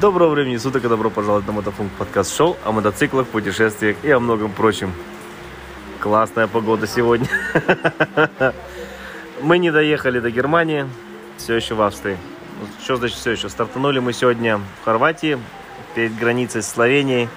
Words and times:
Доброго 0.00 0.30
времени 0.30 0.56
суток 0.56 0.82
и 0.86 0.88
добро 0.88 1.10
пожаловать 1.10 1.46
на 1.46 1.52
Мотофунк 1.52 1.92
подкаст 1.92 2.34
шоу 2.34 2.56
о 2.64 2.72
мотоциклах, 2.72 3.26
путешествиях 3.26 3.98
и 4.02 4.10
о 4.10 4.18
многом 4.18 4.50
прочем. 4.50 4.94
Классная 5.98 6.46
погода 6.46 6.86
сегодня. 6.86 7.28
Мы 9.42 9.58
не 9.58 9.70
доехали 9.70 10.18
до 10.18 10.30
Германии, 10.30 10.86
все 11.36 11.54
еще 11.54 11.74
в 11.74 11.82
Австрии. 11.82 12.16
Что 12.82 12.96
значит 12.96 13.18
все 13.18 13.32
еще? 13.32 13.50
Стартанули 13.50 13.98
мы 13.98 14.14
сегодня 14.14 14.58
в 14.58 14.84
Хорватии, 14.86 15.38
перед 15.94 16.16
границей 16.16 16.62
с 16.62 16.68
Словенией. 16.68 17.28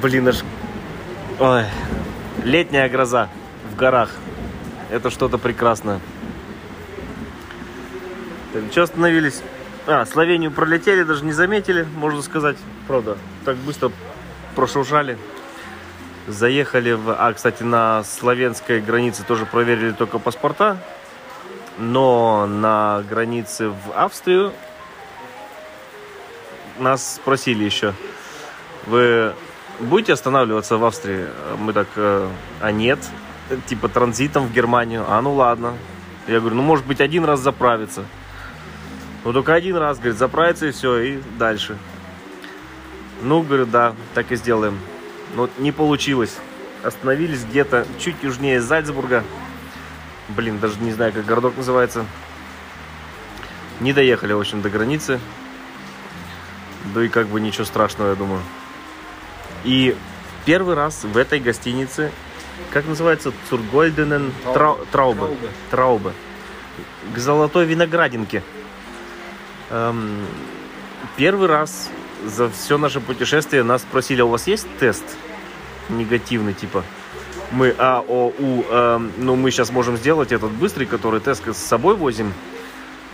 Блин, 0.00 0.28
аж... 0.28 0.42
Ой. 1.38 1.64
Летняя 2.42 2.88
гроза 2.88 3.28
в 3.70 3.76
горах. 3.76 4.12
Это 4.90 5.10
что-то 5.10 5.36
прекрасное. 5.36 6.00
Так, 8.52 8.62
что 8.70 8.82
остановились? 8.82 9.42
А, 9.86 10.04
Словению 10.04 10.50
пролетели, 10.50 11.02
даже 11.02 11.24
не 11.24 11.32
заметили, 11.32 11.86
можно 11.96 12.22
сказать. 12.22 12.56
Правда, 12.86 13.16
так 13.44 13.56
быстро 13.56 13.90
прошуршали. 14.54 15.18
Заехали 16.28 16.92
в... 16.92 17.16
А, 17.18 17.32
кстати, 17.32 17.62
на 17.62 18.04
словенской 18.04 18.80
границе 18.80 19.24
тоже 19.24 19.46
проверили 19.46 19.92
только 19.92 20.18
паспорта. 20.18 20.76
Но 21.78 22.46
на 22.46 23.02
границе 23.08 23.70
в 23.70 23.92
Австрию 23.94 24.52
нас 26.78 27.14
спросили 27.16 27.64
еще. 27.64 27.94
Вы 28.86 29.32
будете 29.80 30.12
останавливаться 30.12 30.76
в 30.76 30.84
Австрии? 30.84 31.26
Мы 31.58 31.72
так, 31.72 31.88
э, 31.96 32.28
а 32.60 32.70
нет. 32.70 32.98
Типа 33.66 33.88
транзитом 33.88 34.46
в 34.46 34.52
Германию. 34.52 35.04
А, 35.08 35.20
ну 35.22 35.34
ладно. 35.34 35.74
Я 36.28 36.40
говорю, 36.40 36.56
ну 36.56 36.62
может 36.62 36.86
быть 36.86 37.00
один 37.00 37.24
раз 37.24 37.40
заправиться. 37.40 38.04
Ну 39.24 39.32
только 39.32 39.54
один 39.54 39.76
раз, 39.76 39.98
говорит, 39.98 40.18
заправиться 40.18 40.66
и 40.66 40.72
все, 40.72 40.98
и 40.98 41.20
дальше. 41.38 41.78
Ну, 43.22 43.42
говорю, 43.42 43.66
да, 43.66 43.94
так 44.14 44.32
и 44.32 44.36
сделаем. 44.36 44.78
Но 45.36 45.48
не 45.58 45.70
получилось. 45.70 46.36
Остановились 46.82 47.44
где-то 47.44 47.86
чуть 47.98 48.16
южнее 48.22 48.60
Зальцбурга. 48.60 49.22
Блин, 50.28 50.58
даже 50.58 50.80
не 50.80 50.92
знаю, 50.92 51.12
как 51.12 51.24
городок 51.24 51.56
называется. 51.56 52.04
Не 53.80 53.92
доехали, 53.92 54.32
в 54.32 54.40
общем, 54.40 54.60
до 54.60 54.70
границы. 54.70 55.20
Да 56.94 57.04
и 57.04 57.08
как 57.08 57.28
бы 57.28 57.40
ничего 57.40 57.64
страшного, 57.64 58.10
я 58.10 58.14
думаю. 58.16 58.40
И 59.62 59.96
первый 60.44 60.74
раз 60.74 61.04
в 61.04 61.16
этой 61.16 61.38
гостинице, 61.38 62.10
как 62.70 62.86
называется, 62.86 63.32
Цургольденен 63.48 64.32
Траубе. 64.52 64.84
Траубе. 64.90 65.22
Траубе. 65.70 66.12
К 67.14 67.18
золотой 67.18 67.66
виноградинке. 67.66 68.42
Эм, 69.72 70.26
первый 71.16 71.48
раз 71.48 71.90
за 72.26 72.50
все 72.50 72.76
наше 72.76 73.00
путешествие 73.00 73.62
нас 73.62 73.82
спросили, 73.82 74.20
а 74.20 74.26
у 74.26 74.28
вас 74.28 74.46
есть 74.46 74.66
тест 74.78 75.04
негативный, 75.88 76.52
типа? 76.52 76.84
Мы 77.50 77.74
А, 77.78 78.04
О, 78.06 78.32
У, 78.38 78.62
эм, 78.62 79.12
ну 79.16 79.34
мы 79.34 79.50
сейчас 79.50 79.70
можем 79.70 79.96
сделать 79.96 80.30
этот 80.30 80.52
быстрый, 80.52 80.84
который 80.84 81.20
тест 81.20 81.42
с 81.46 81.56
собой 81.56 81.96
возим. 81.96 82.34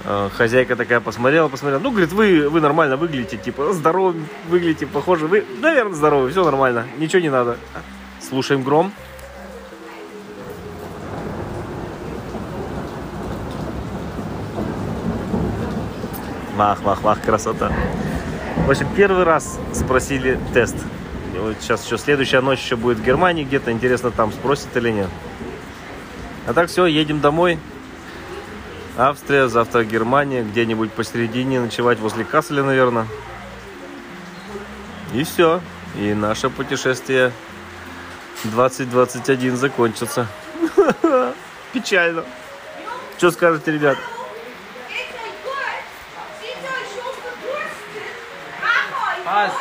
Э, 0.04 0.28
хозяйка 0.36 0.74
такая 0.74 1.00
посмотрела, 1.00 1.48
посмотрела. 1.48 1.80
Ну, 1.80 1.90
говорит, 1.90 2.12
вы, 2.12 2.48
вы 2.48 2.60
нормально 2.60 2.96
выглядите, 2.96 3.36
типа, 3.36 3.72
здоровы 3.72 4.20
выглядите, 4.48 4.86
похоже. 4.86 5.26
Вы, 5.26 5.44
наверное, 5.60 5.94
здоровы, 5.94 6.30
все 6.30 6.44
нормально, 6.44 6.86
ничего 6.98 7.20
не 7.20 7.30
надо. 7.30 7.56
Слушаем 8.20 8.62
гром. 8.62 8.92
Вах, 16.58 16.82
вах, 16.82 17.02
вах, 17.02 17.22
красота. 17.22 17.72
В 18.66 18.70
общем, 18.70 18.88
первый 18.96 19.22
раз 19.22 19.60
спросили 19.72 20.40
тест. 20.52 20.74
Вот 21.36 21.54
сейчас 21.60 21.86
еще 21.86 21.96
следующая 21.98 22.40
ночь 22.40 22.58
еще 22.58 22.74
будет 22.74 22.98
в 22.98 23.04
Германии 23.04 23.44
где-то. 23.44 23.70
Интересно, 23.70 24.10
там 24.10 24.32
спросят 24.32 24.76
или 24.76 24.90
нет. 24.90 25.06
А 26.48 26.52
так 26.52 26.68
все, 26.68 26.86
едем 26.86 27.20
домой. 27.20 27.60
Австрия, 28.96 29.46
завтра 29.46 29.84
Германия, 29.84 30.42
где-нибудь 30.42 30.90
посередине 30.90 31.60
ночевать 31.60 32.00
возле 32.00 32.24
Касселя, 32.24 32.64
наверное. 32.64 33.06
И 35.14 35.22
все. 35.22 35.60
И 35.96 36.12
наше 36.12 36.50
путешествие 36.50 37.30
2021 38.42 39.56
закончится. 39.56 40.26
Печально. 41.72 42.24
Что 43.16 43.30
скажете, 43.30 43.70
ребят? 43.70 43.96
Was? 49.38 49.52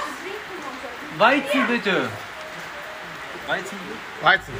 Weizen 1.19 1.67
bitte. 1.67 2.09
Weizen. 3.45 3.77
Weizen. 4.21 4.53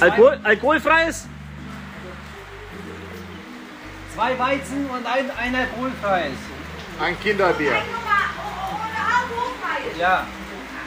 Alkohol, 0.00 0.40
alkoholfreies? 0.42 1.28
Zwei 4.14 4.36
Weizen 4.36 4.90
und 4.90 5.06
ein, 5.06 5.30
ein 5.30 5.54
alkoholfreies. 5.54 6.38
Ein 7.00 7.20
Kinderbier. 7.20 7.82
Ja. 9.96 10.26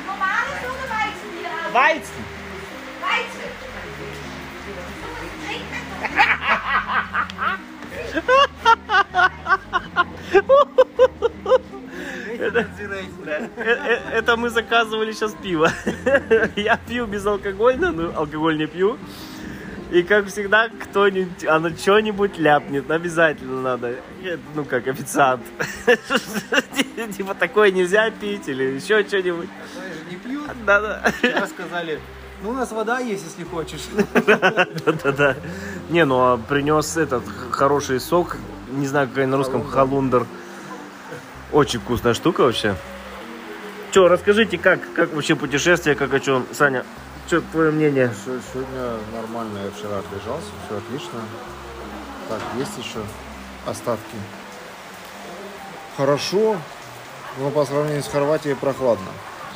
Normales 0.05 0.63
oder 0.63 0.89
Weizenbier? 0.91 1.49
Weizen. 1.71 2.25
Weizen. 3.01 3.47
Э, 13.25 13.47
э, 13.57 13.99
Это 14.13 14.37
мы 14.37 14.49
заказывали 14.49 15.11
сейчас 15.11 15.33
пиво. 15.33 15.71
Я 16.55 16.77
пью 16.77 17.05
безалкогольно, 17.05 17.91
ну 17.91 18.11
алкоголь 18.15 18.57
не 18.57 18.67
пью. 18.67 18.97
И 19.91 20.03
как 20.03 20.27
всегда, 20.27 20.67
кто-нибудь, 20.67 21.45
оно 21.45 21.69
что-нибудь 21.69 22.37
ляпнет, 22.37 22.91
обязательно 22.91 23.61
надо. 23.61 23.95
Ну, 24.53 24.65
как 24.65 24.85
официант. 24.87 25.43
Типа 27.15 27.33
такое 27.33 27.71
нельзя 27.71 28.11
пить 28.11 28.49
или 28.49 28.63
еще 28.63 29.03
что-нибудь. 29.07 29.47
Не 30.11 30.17
пьют. 30.17 30.51
Да-да. 30.65 31.03
Сказали, 31.47 32.01
ну 32.43 32.49
у 32.49 32.53
нас 32.53 32.71
вода 32.71 32.99
есть, 32.99 33.23
если 33.23 33.43
хочешь. 33.43 33.81
Да-да. 35.03 35.37
Не, 35.89 36.03
ну 36.03 36.19
а 36.19 36.37
принес 36.37 36.97
этот 36.97 37.23
хороший 37.51 38.01
сок, 38.01 38.37
не 38.71 38.87
знаю, 38.87 39.07
какой 39.07 39.25
на 39.25 39.37
русском, 39.37 39.63
халундер. 39.63 40.25
Очень 41.51 41.79
вкусная 41.79 42.13
штука 42.13 42.41
вообще. 42.41 42.75
Че, 43.91 44.07
расскажите, 44.07 44.57
как, 44.57 44.79
как 44.95 45.13
вообще 45.13 45.35
путешествие, 45.35 45.95
как 45.95 46.13
о 46.13 46.19
чем, 46.19 46.45
Саня? 46.53 46.83
Что 47.27 47.41
твое 47.41 47.71
мнение? 47.71 48.13
Сегодня 48.53 48.97
нормально, 49.13 49.59
я 49.65 49.71
вчера 49.71 49.99
отлежался, 49.99 50.47
все 50.65 50.77
отлично. 50.77 51.19
Так, 52.29 52.39
есть 52.57 52.77
еще 52.77 52.99
остатки. 53.65 54.15
Хорошо, 55.95 56.57
но 57.39 57.49
по 57.49 57.65
сравнению 57.65 58.03
с 58.03 58.07
Хорватией 58.07 58.55
прохладно. 58.55 59.07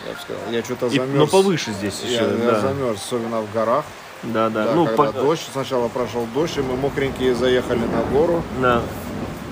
Я 0.07 0.13
бы 0.13 0.19
сказал. 0.19 0.41
Я 0.51 0.63
что-то 0.63 0.89
замерз. 0.89 1.09
но 1.13 1.27
повыше 1.27 1.71
здесь 1.71 2.01
Я, 2.03 2.09
еще, 2.09 2.43
я 2.43 2.51
да. 2.51 2.59
замерз, 2.61 2.99
особенно 3.05 3.41
в 3.41 3.51
горах. 3.53 3.85
Да, 4.23 4.49
да. 4.49 4.65
Да, 4.65 4.73
ну, 4.73 4.85
когда 4.85 5.05
по- 5.05 5.11
дождь, 5.13 5.43
сначала 5.51 5.87
прошел 5.89 6.25
дождь, 6.33 6.57
и 6.57 6.61
мы 6.61 6.75
мокренькие 6.77 7.35
заехали 7.35 7.79
на 7.85 8.01
гору. 8.11 8.43
да. 8.61 8.81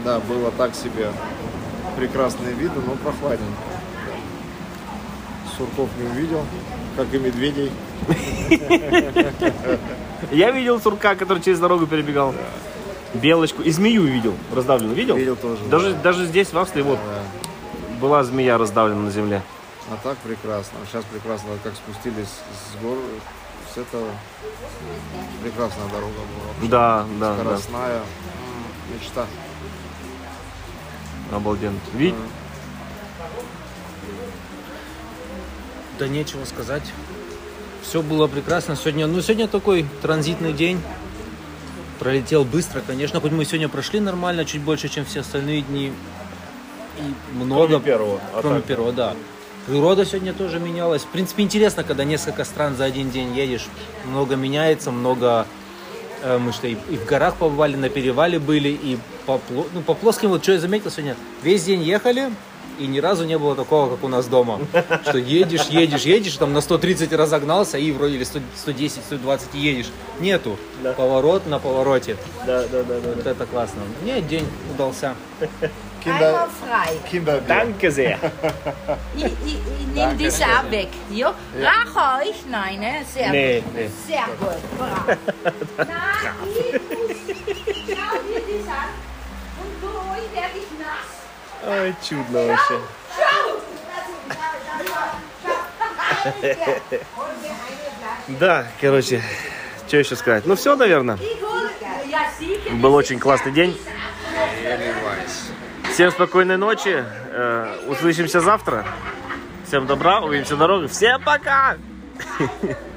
Да, 0.06 0.22
было 0.22 0.50
так 0.52 0.74
себе 0.76 1.12
прекрасные 2.00 2.54
виды, 2.54 2.80
но 2.86 2.94
прохладненько. 2.96 3.44
Сурков 5.58 5.90
не 6.00 6.08
увидел, 6.10 6.46
как 6.96 7.14
и 7.14 7.18
медведей. 7.18 7.72
Я 10.32 10.52
видел 10.52 10.80
сурка, 10.80 11.16
который 11.16 11.44
через 11.44 11.60
дорогу 11.60 11.86
перебегал. 11.88 12.34
Белочку. 13.14 13.62
И 13.64 13.72
змею 13.72 14.04
видел, 14.04 14.34
раздавленную. 14.56 14.96
Видел? 14.96 15.16
Видел 15.18 15.36
тоже, 15.36 15.62
Даже, 15.66 15.94
да. 15.94 16.02
даже 16.04 16.26
здесь, 16.28 16.54
в 16.54 16.58
Австрии, 16.58 16.84
вот, 16.84 17.00
Да. 17.00 17.98
была 18.00 18.24
змея 18.24 18.58
раздавлена 18.58 19.02
на 19.02 19.12
земле. 19.12 19.42
А 19.92 19.98
так 20.02 20.18
прекрасно. 20.20 20.78
Сейчас 20.90 21.04
прекрасно, 21.06 21.50
как 21.64 21.74
спустились 21.74 22.28
с 22.28 22.82
гор, 22.84 22.98
с 23.74 23.78
этого 23.78 24.08
прекрасная 25.44 25.88
дорога 25.88 26.14
была. 26.14 26.48
вообще. 26.54 26.70
Да, 26.70 27.06
да, 27.20 27.34
да. 27.36 27.42
Скоростная. 27.44 27.96
М, 27.98 28.04
Мечта. 28.96 29.26
Обалденно. 31.32 31.80
Видите? 31.94 32.18
Да 35.98 36.08
нечего 36.08 36.46
сказать. 36.46 36.84
Все 37.84 38.02
было 38.02 38.28
прекрасно. 38.28 38.76
Сегодня, 38.76 39.08
ну 39.08 39.22
сегодня 39.22 39.48
такой 39.48 39.86
транзитный 40.02 40.54
день. 40.54 40.80
Пролетел 42.00 42.46
быстро, 42.46 42.82
конечно. 42.86 43.20
Хоть 43.20 43.32
мы 43.32 43.44
сегодня 43.46 43.68
прошли 43.68 44.00
нормально, 44.00 44.46
чуть 44.46 44.62
больше, 44.62 44.88
чем 44.88 45.06
все 45.06 45.20
остальные 45.22 45.62
дни. 45.64 45.92
И 46.98 47.36
много. 47.36 47.80
первого. 47.80 48.20
а 48.34 48.42
Кроме 48.42 48.58
так- 48.58 48.66
первого, 48.66 48.92
да. 48.94 49.16
Природа 49.68 50.06
сегодня 50.06 50.34
тоже 50.34 50.60
менялась. 50.60 51.04
В 51.04 51.08
принципе, 51.08 51.44
интересно, 51.44 51.84
когда 51.84 52.04
несколько 52.04 52.44
стран 52.46 52.76
за 52.76 52.86
один 52.86 53.12
день 53.12 53.36
едешь. 53.36 53.68
Много 54.06 54.36
меняется, 54.36 54.90
много... 54.92 55.46
э, 56.24 56.38
Мы 56.38 56.54
что, 56.54 56.68
и 56.68 56.76
в 56.76 57.06
горах 57.06 57.36
побывали, 57.36 57.76
на 57.76 57.90
перевале 57.90 58.40
были, 58.40 58.70
и 58.70 58.98
по, 59.38 59.66
ну, 59.74 59.82
по 59.82 59.94
плоским, 59.94 60.30
вот 60.30 60.44
что 60.44 60.54
я 60.54 60.60
заметил 60.60 60.90
сегодня, 60.92 61.16
весь 61.44 61.64
день 61.64 61.82
ехали, 61.84 62.32
и 62.80 62.88
ни 62.88 63.00
разу 63.00 63.26
не 63.26 63.38
было 63.38 63.56
такого, 63.56 63.90
как 63.96 64.04
у 64.04 64.08
нас 64.08 64.26
дома. 64.28 64.60
Что 65.04 65.18
едешь, 65.18 65.66
едешь, 65.66 66.04
едешь, 66.04 66.38
там 66.38 66.54
на 66.54 66.62
130 66.62 67.12
разогнался, 67.14 67.78
и 67.78 67.92
вроде 67.92 68.16
или 68.16 68.24
100 68.24 68.40
110, 68.56 69.02
120 69.06 69.50
и 69.54 69.60
едешь. 69.60 69.92
Нету. 70.20 70.58
Да. 70.82 70.94
Поворот 70.94 71.46
на 71.46 71.60
повороте. 71.60 72.16
Да, 72.48 72.62
да, 72.68 72.84
да, 72.84 73.00
да. 73.00 73.10
Вот 73.16 73.28
это 73.28 73.46
классно. 73.46 73.82
Мне 74.02 74.22
день 74.22 74.48
удался. 74.74 75.14
Kinder. 76.02 76.48
Kinder 77.12 77.42
Danke 77.46 77.92
sehr. 77.92 78.18
Ich, 79.18 79.26
ich, 79.26 79.58
ich 79.82 79.88
nehme 79.94 80.16
diese 80.16 80.46
ab 80.46 80.72
weg. 80.72 80.88
Ja? 81.12 81.34
Rach 81.62 82.22
euch? 82.22 82.38
Nein, 82.50 82.80
ne? 82.80 83.04
Sehr 83.14 83.30
Nee, 83.30 83.60
gut. 83.60 83.74
nee. 83.76 83.90
Sehr 84.08 84.24
gut. 84.40 84.78
Brav. 84.78 85.18
Na, 85.78 86.89
Ой, 91.66 91.96
чудно 92.08 92.46
вообще. 92.46 92.80
Да, 98.28 98.68
короче, 98.80 99.22
что 99.88 99.98
еще 99.98 100.16
сказать? 100.16 100.46
Ну 100.46 100.56
все, 100.56 100.76
наверное. 100.76 101.18
Был 102.72 102.94
очень 102.94 103.20
классный 103.20 103.52
день. 103.52 103.80
Всем 105.92 106.12
спокойной 106.12 106.58
ночи. 106.58 107.04
Э, 107.32 107.78
Услышимся 107.88 108.40
завтра. 108.40 108.86
Всем 109.68 109.86
добра, 109.86 110.22
увидимся 110.22 110.54
на 110.54 110.60
дороге. 110.60 110.88
Всем 110.88 111.22
пока! 111.24 111.78